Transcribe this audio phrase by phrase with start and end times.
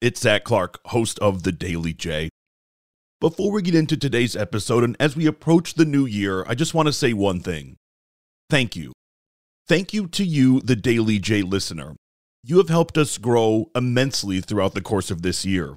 [0.00, 2.30] it's Zach Clark, host of The Daily J.
[3.20, 6.72] Before we get into today's episode and as we approach the new year, I just
[6.72, 7.76] want to say one thing.
[8.48, 8.92] Thank you.
[9.68, 11.96] Thank you to you, the Daily J listener.
[12.42, 15.76] You have helped us grow immensely throughout the course of this year.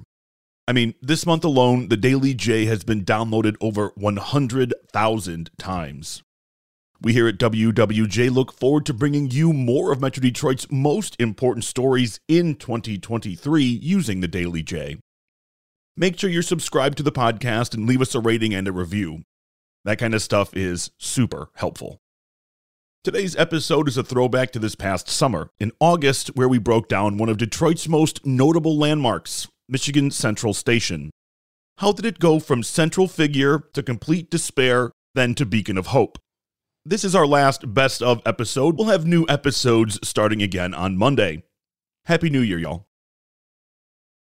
[0.66, 6.22] I mean, this month alone, the Daily J has been downloaded over 100,000 times.
[7.04, 11.64] We here at WWJ look forward to bringing you more of Metro Detroit's most important
[11.64, 14.96] stories in 2023 using the Daily J.
[15.98, 19.20] Make sure you're subscribed to the podcast and leave us a rating and a review.
[19.84, 21.98] That kind of stuff is super helpful.
[23.02, 27.18] Today's episode is a throwback to this past summer, in August, where we broke down
[27.18, 31.10] one of Detroit's most notable landmarks, Michigan Central Station.
[31.76, 36.18] How did it go from central figure to complete despair, then to beacon of hope?
[36.86, 38.76] This is our last best of episode.
[38.76, 41.44] We'll have new episodes starting again on Monday.
[42.04, 42.86] Happy New Year, y'all.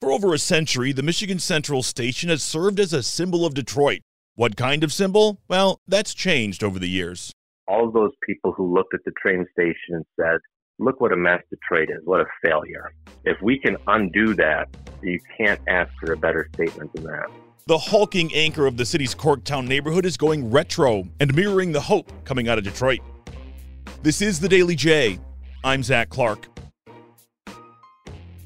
[0.00, 4.00] For over a century, the Michigan Central Station has served as a symbol of Detroit.
[4.34, 5.40] What kind of symbol?
[5.48, 7.32] Well, that's changed over the years
[7.66, 10.38] all of those people who looked at the train station and said,
[10.78, 12.92] look what a mess Detroit is, what a failure.
[13.24, 14.68] If we can undo that,
[15.02, 17.30] you can't ask for a better statement than that.
[17.66, 22.12] The hulking anchor of the city's Corktown neighborhood is going retro and mirroring the hope
[22.26, 23.00] coming out of Detroit.
[24.02, 25.18] This is the Daily J.
[25.64, 26.46] I'm Zach Clark.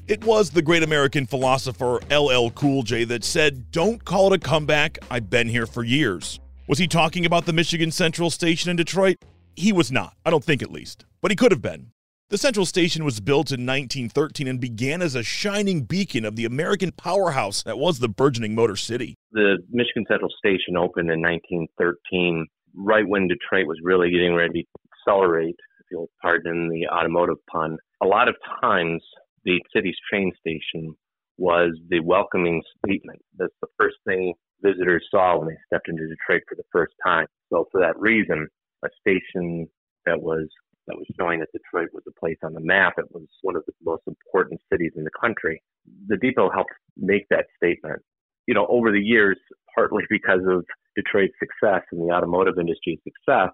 [0.07, 4.39] It was the great American philosopher LL Cool J that said, Don't call it a
[4.39, 6.39] comeback, I've been here for years.
[6.69, 9.17] Was he talking about the Michigan Central Station in Detroit?
[9.57, 11.91] He was not, I don't think at least, but he could have been.
[12.29, 16.45] The Central Station was built in 1913 and began as a shining beacon of the
[16.45, 19.15] American powerhouse that was the burgeoning Motor City.
[19.31, 22.45] The Michigan Central Station opened in 1913,
[22.75, 27.79] right when Detroit was really getting ready to accelerate, if you'll pardon the automotive pun.
[28.03, 29.01] A lot of times,
[29.43, 30.93] the city's train station
[31.39, 33.19] was the welcoming statement.
[33.39, 37.25] That's the first thing visitors saw when they stepped into Detroit for the first time.
[37.51, 38.47] So for that reason,
[38.85, 39.67] a station
[40.05, 40.47] that was
[40.89, 42.93] that was showing that Detroit was a place on the map.
[42.97, 45.61] It was one of the most important cities in the country.
[46.07, 48.01] The depot helped make that statement.
[48.47, 49.37] You know, over the years,
[49.73, 53.51] partly because of Detroit's success and the automotive industry's success,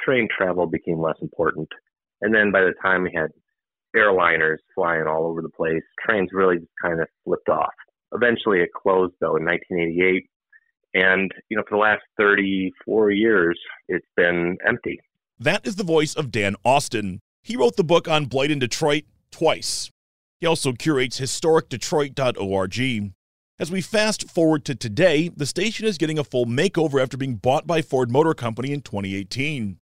[0.00, 1.68] train travel became less important.
[2.22, 3.30] And then by the time we had
[3.94, 7.74] airliners flying all over the place, trains really just kind of flipped off.
[8.12, 10.24] Eventually, it closed though in 1988
[10.94, 13.58] and, you know, for the last 34 years,
[13.88, 14.98] it's been empty.
[15.42, 17.20] That is the voice of Dan Austin.
[17.42, 19.90] He wrote the book on Blight in Detroit twice.
[20.38, 23.12] He also curates historicdetroit.org.
[23.58, 27.36] As we fast forward to today, the station is getting a full makeover after being
[27.36, 29.78] bought by Ford Motor Company in 2018.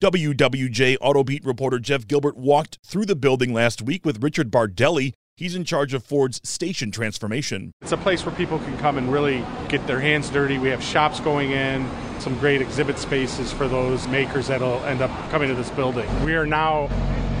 [0.00, 5.54] WWJ Autobeat reporter Jeff Gilbert walked through the building last week with Richard Bardelli, He's
[5.54, 7.72] in charge of Ford's station transformation.
[7.80, 10.58] It's a place where people can come and really get their hands dirty.
[10.58, 11.88] We have shops going in,
[12.20, 16.08] some great exhibit spaces for those makers that'll end up coming to this building.
[16.24, 16.88] We are now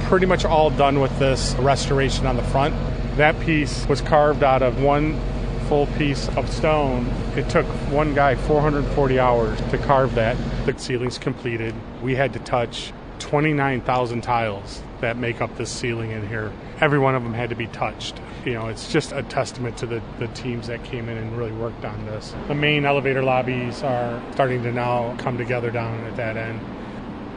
[0.04, 2.74] pretty much all done with this restoration on the front.
[3.16, 5.20] That piece was carved out of one
[5.68, 7.06] full piece of stone.
[7.36, 10.36] It took one guy 440 hours to carve that.
[10.66, 11.74] The ceiling's completed.
[12.02, 16.52] We had to touch 29,000 tiles that make up this ceiling in here.
[16.80, 18.20] Every one of them had to be touched.
[18.44, 21.52] You know, it's just a testament to the, the teams that came in and really
[21.52, 22.34] worked on this.
[22.48, 26.60] The main elevator lobbies are starting to now come together down at that end.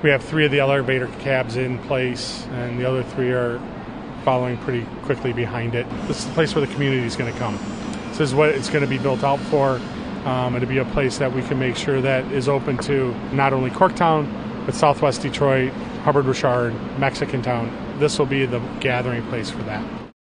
[0.01, 3.62] We have three of the elevator cabs in place, and the other three are
[4.24, 5.85] following pretty quickly behind it.
[6.07, 7.57] This is the place where the community is going to come.
[8.09, 9.81] This is what it's going to be built out for,
[10.25, 13.53] um, to be a place that we can make sure that is open to not
[13.53, 14.27] only Corktown,
[14.65, 15.71] but Southwest Detroit,
[16.04, 17.71] Hubbard Richard, Mexican Town.
[18.00, 19.83] This will be the gathering place for that.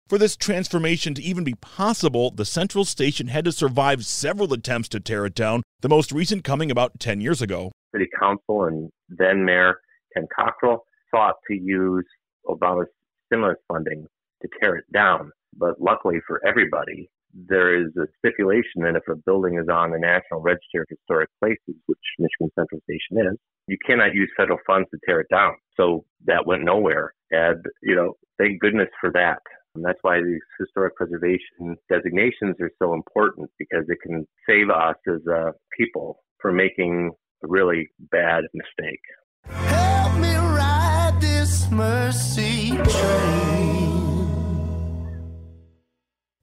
[0.08, 4.90] For this transformation to even be possible, the Central Station had to survive several attempts
[4.90, 7.72] to tear it down, the most recent coming about 10 years ago.
[7.94, 9.80] City Council and then Mayor
[10.14, 10.80] Ken Cockrel
[11.14, 12.06] sought to use
[12.48, 12.88] Obama's
[13.28, 14.08] stimulus funding
[14.42, 15.32] to tear it down.
[15.56, 20.00] But luckily for everybody, there is a stipulation that if a building is on the
[20.00, 23.38] National Register of Historic Places, which Michigan Central Station is,
[23.68, 25.54] you cannot use federal funds to tear it down.
[25.78, 27.14] So that went nowhere.
[27.32, 29.40] And, you know, thank goodness for that.
[29.76, 34.96] And that's why these historic preservation designations are so important because it can save us
[35.08, 37.12] as a people from making
[37.44, 39.02] a really bad mistake.
[39.46, 43.89] Help me ride this mercy train.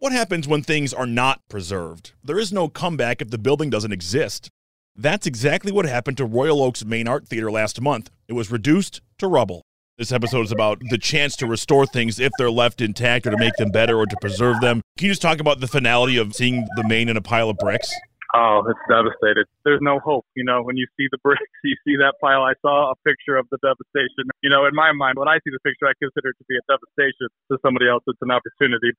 [0.07, 2.13] What happens when things are not preserved?
[2.23, 4.51] There is no comeback if the building doesn't exist.
[4.95, 8.09] That's exactly what happened to Royal Oak's Main Art Theater last month.
[8.29, 9.63] It was reduced to rubble.
[9.99, 13.37] This episode is about the chance to restore things if they're left intact or to
[13.37, 14.81] make them better or to preserve them.
[14.97, 17.57] Can you just talk about the finality of seeing the main in a pile of
[17.59, 17.93] bricks?
[18.33, 19.47] Oh, it's devastated.
[19.65, 20.25] There's no hope.
[20.37, 22.43] You know, when you see the bricks, you see that pile.
[22.43, 24.31] I saw a picture of the devastation.
[24.41, 26.55] You know, in my mind, when I see the picture, I consider it to be
[26.55, 27.27] a devastation.
[27.51, 28.95] To somebody else, it's an opportunity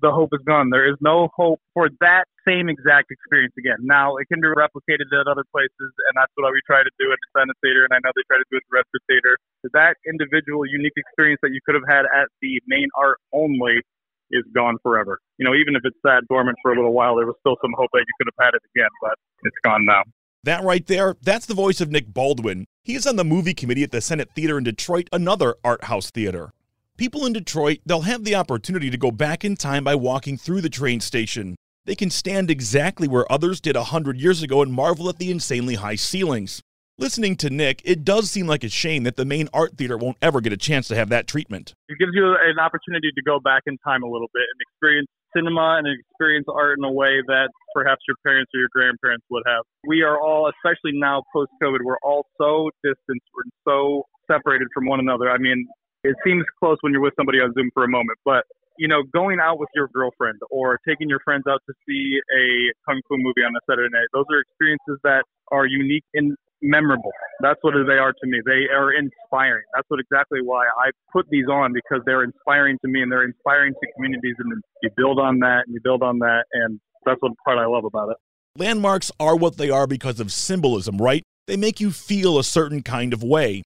[0.00, 0.70] the hope is gone.
[0.70, 3.82] There is no hope for that same exact experience again.
[3.82, 7.12] Now, it can be replicated at other places, and that's what we try to do
[7.12, 9.04] at the Senate Theater, and I know they try to do it at the Redford
[9.10, 9.32] Theater.
[9.74, 13.82] That individual, unique experience that you could have had at the main art only
[14.30, 15.18] is gone forever.
[15.38, 17.72] You know, even if it's sat dormant for a little while, there was still some
[17.76, 20.02] hope that you could have had it again, but it's gone now.
[20.44, 22.66] That right there, that's the voice of Nick Baldwin.
[22.82, 26.10] He is on the movie committee at the Senate Theater in Detroit, another art house
[26.10, 26.52] theater.
[26.98, 30.62] People in Detroit, they'll have the opportunity to go back in time by walking through
[30.62, 31.54] the train station.
[31.84, 35.30] They can stand exactly where others did a hundred years ago and marvel at the
[35.30, 36.60] insanely high ceilings.
[36.98, 40.16] Listening to Nick, it does seem like a shame that the main art theater won't
[40.20, 41.72] ever get a chance to have that treatment.
[41.88, 45.06] It gives you an opportunity to go back in time a little bit and experience
[45.36, 49.44] cinema and experience art in a way that perhaps your parents or your grandparents would
[49.46, 49.62] have.
[49.86, 54.86] We are all, especially now post COVID, we're all so distant, we're so separated from
[54.86, 55.30] one another.
[55.30, 55.68] I mean,
[56.08, 58.44] it seems close when you're with somebody on Zoom for a moment, but
[58.78, 62.72] you know, going out with your girlfriend or taking your friends out to see a
[62.86, 67.10] kung fu movie on a Saturday night, those are experiences that are unique and memorable.
[67.40, 68.40] That's what they are to me.
[68.46, 69.64] They are inspiring.
[69.74, 73.24] That's what exactly why I put these on because they're inspiring to me and they're
[73.24, 77.20] inspiring to communities and you build on that and you build on that and that's
[77.20, 78.16] what part I love about it.
[78.56, 81.22] Landmarks are what they are because of symbolism, right?
[81.46, 83.62] They make you feel a certain kind of way.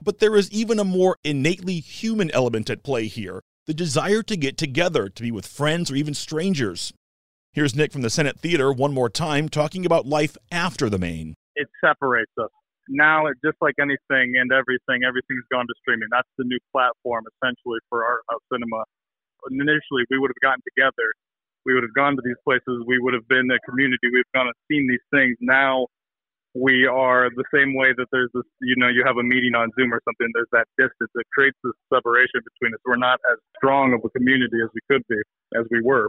[0.00, 4.36] But there is even a more innately human element at play here the desire to
[4.36, 6.92] get together, to be with friends or even strangers.
[7.52, 11.34] Here's Nick from the Senate Theater one more time talking about life after the main.
[11.54, 12.50] It separates us.
[12.88, 16.08] Now, just like anything and everything, everything's gone to streaming.
[16.10, 18.82] That's the new platform essentially for art house cinema.
[19.50, 21.06] Initially, we would have gotten together.
[21.64, 22.82] We would have gone to these places.
[22.86, 24.10] We would have been a community.
[24.10, 25.36] We've gone and seen these things.
[25.40, 25.86] Now,
[26.54, 29.70] we are the same way that there's this, you know, you have a meeting on
[29.78, 31.10] Zoom or something, there's that distance.
[31.14, 32.80] It creates this separation between us.
[32.84, 35.16] We're not as strong of a community as we could be,
[35.58, 36.08] as we were.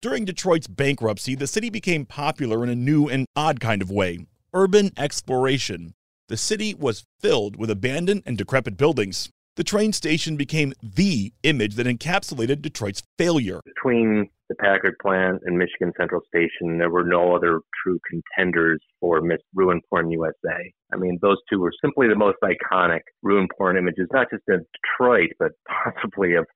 [0.00, 4.26] During Detroit's bankruptcy, the city became popular in a new and odd kind of way
[4.52, 5.94] urban exploration.
[6.28, 11.74] The city was filled with abandoned and decrepit buildings the train station became the image
[11.74, 13.60] that encapsulated Detroit's failure.
[13.66, 19.20] Between the Packard plant and Michigan Central Station, there were no other true contenders for
[19.20, 20.72] Miss Ruin Porn USA.
[20.94, 24.64] I mean, those two were simply the most iconic ruin porn images, not just in
[24.96, 25.50] Detroit, but
[25.84, 26.46] possibly of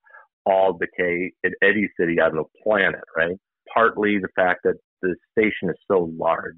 [0.47, 3.37] all decay in any city on the planet, right?
[3.75, 6.57] Partly the fact that the station is so large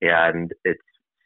[0.00, 0.80] and it's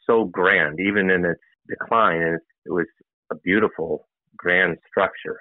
[0.05, 1.39] so grand, even in its
[1.69, 2.87] decline, and it was
[3.31, 5.39] a beautiful grand structure.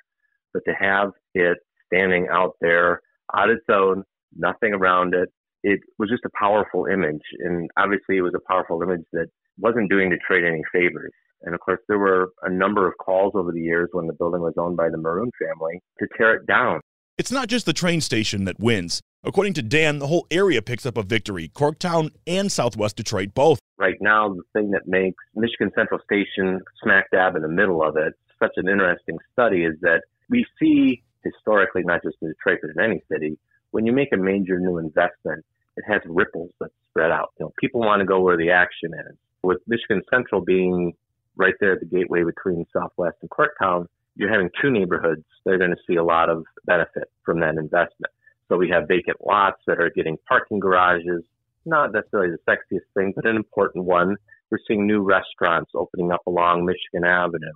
[0.52, 3.00] But to have it standing out there
[3.34, 4.04] on its own,
[4.36, 5.28] nothing around it,
[5.62, 7.22] it was just a powerful image.
[7.40, 9.26] And obviously, it was a powerful image that
[9.58, 11.12] wasn't doing Detroit any favors.
[11.42, 14.40] And of course, there were a number of calls over the years when the building
[14.40, 16.80] was owned by the Moroun family to tear it down.
[17.18, 19.00] It's not just the train station that wins.
[19.24, 23.58] According to Dan, the whole area picks up a victory Corktown and Southwest Detroit both.
[23.78, 27.96] Right now, the thing that makes Michigan Central Station smack dab in the middle of
[27.96, 32.70] it such an interesting study is that we see historically, not just in Detroit, but
[32.70, 33.38] in any city,
[33.70, 35.44] when you make a major new investment,
[35.76, 37.32] it has ripples that spread out.
[37.38, 39.16] You know, people want to go where the action is.
[39.42, 40.92] With Michigan Central being
[41.36, 45.58] right there at the gateway between Southwest and Corktown, you're having two neighborhoods that are
[45.58, 48.12] going to see a lot of benefit from that investment.
[48.48, 51.22] So we have vacant lots that are getting parking garages,
[51.64, 54.16] not necessarily the sexiest thing, but an important one.
[54.50, 57.52] We're seeing new restaurants opening up along Michigan Avenue.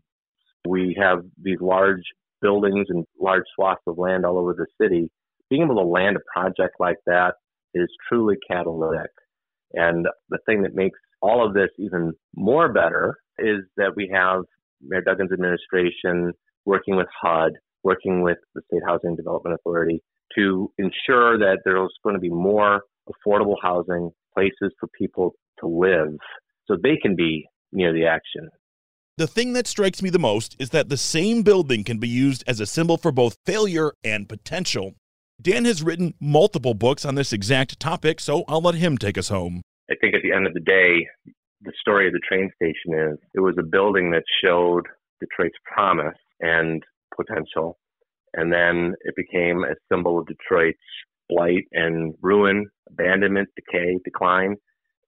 [0.67, 2.03] We have these large
[2.41, 5.11] buildings and large swaths of land all over the city.
[5.51, 7.35] Being able to land a project like that
[7.75, 9.11] is truly catalytic.
[9.73, 14.43] And the thing that makes all of this even more better is that we have
[14.81, 16.33] Mayor Duggan's administration
[16.65, 17.53] working with HUD,
[17.83, 20.03] working with the State Housing Development Authority
[20.37, 26.17] to ensure that there's going to be more affordable housing, places for people to live
[26.67, 28.49] so they can be near the action.
[29.17, 32.43] The thing that strikes me the most is that the same building can be used
[32.49, 34.95] as a symbol for both failure and potential.
[35.41, 39.29] Dan has written multiple books on this exact topic, so I'll let him take us
[39.29, 39.63] home.
[39.89, 41.07] I think at the end of the day,
[41.63, 44.83] the story of the train station is it was a building that showed
[45.21, 46.83] Detroit's promise and
[47.17, 47.79] potential.
[48.33, 50.79] And then it became a symbol of Detroit's
[51.29, 54.57] blight and ruin, abandonment, decay, decline.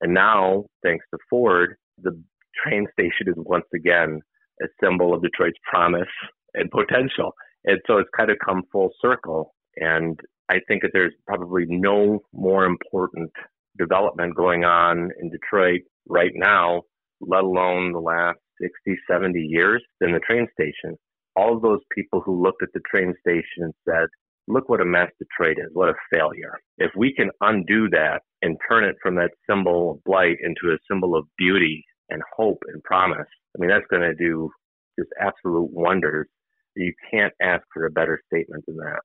[0.01, 2.23] And now, thanks to Ford, the
[2.65, 4.21] train station is once again
[4.63, 6.09] a symbol of Detroit's promise
[6.55, 7.33] and potential.
[7.65, 9.55] And so it's kind of come full circle.
[9.77, 13.31] And I think that there's probably no more important
[13.79, 16.83] development going on in Detroit right now,
[17.21, 20.97] let alone the last 60, 70 years, than the train station.
[21.35, 24.07] All of those people who looked at the train station and said,
[24.49, 26.59] look what a mess Detroit is, what a failure.
[26.79, 30.79] If we can undo that and turn it from that symbol of blight into a
[30.91, 34.51] symbol of beauty and hope and promise, I mean, that's going to do
[34.99, 36.27] just absolute wonders.
[36.75, 39.01] You can't ask for a better statement than that.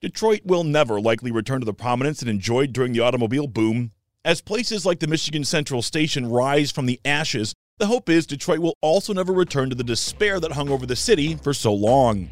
[0.00, 3.92] Detroit will never likely return to the prominence it enjoyed during the automobile boom.
[4.24, 8.58] As places like the Michigan Central Station rise from the ashes, the hope is Detroit
[8.58, 12.28] will also never return to the despair that hung over the city for so long.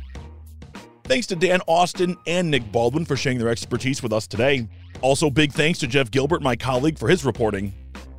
[1.05, 4.69] Thanks to Dan Austin and Nick Baldwin for sharing their expertise with us today.
[5.01, 7.73] Also, big thanks to Jeff Gilbert, my colleague, for his reporting.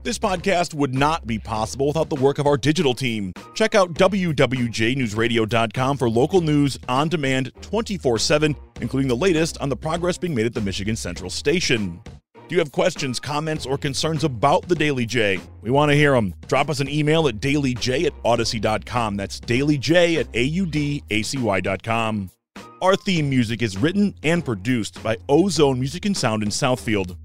[0.04, 3.34] This podcast would not be possible without the work of our digital team.
[3.54, 9.76] Check out WWJNewsRadio.com for local news on demand 24 7, including the latest on the
[9.76, 12.02] progress being made at the Michigan Central Station.
[12.34, 15.40] Do you have questions, comments, or concerns about the Daily J?
[15.62, 16.34] We want to hear them.
[16.48, 19.18] Drop us an email at dailyj at audacy.com.
[19.18, 20.32] That's dailyj at
[21.12, 22.32] audacy.com.
[22.82, 27.16] Our theme music is written and produced by Ozone Music and Sound in Southfield.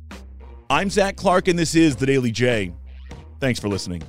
[0.68, 2.72] I'm Zach Clark, and this is The Daily J.
[3.38, 4.02] Thanks for listening.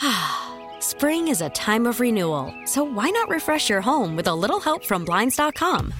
[0.78, 4.60] Spring is a time of renewal, so why not refresh your home with a little
[4.60, 5.92] help from Blinds.com?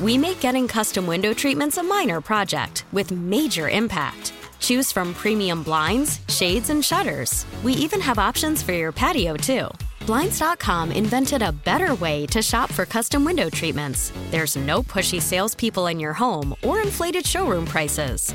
[0.00, 4.32] We make getting custom window treatments a minor project with major impact.
[4.60, 7.44] Choose from premium blinds, shades, and shutters.
[7.62, 9.68] We even have options for your patio, too.
[10.08, 14.10] Blinds.com invented a better way to shop for custom window treatments.
[14.30, 18.34] There's no pushy salespeople in your home or inflated showroom prices.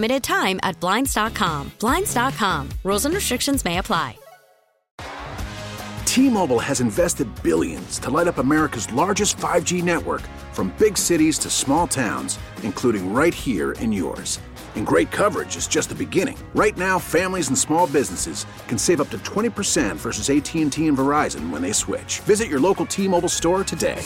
[0.09, 1.71] time at Blinds.com.
[1.79, 2.69] Blinds.com.
[2.83, 4.17] Rules and restrictions may apply.
[6.05, 11.39] T Mobile has invested billions to light up America's largest 5G network from big cities
[11.39, 14.37] to small towns, including right here in yours.
[14.75, 16.37] And great coverage is just the beginning.
[16.53, 21.49] Right now, families and small businesses can save up to 20% versus AT&T and Verizon
[21.49, 22.19] when they switch.
[22.21, 24.05] Visit your local T-Mobile store today.